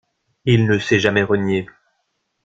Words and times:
Il 0.45 0.65
ne 0.65 0.79
s’est 0.79 0.97
jamais 0.99 1.21
renié. 1.21 1.67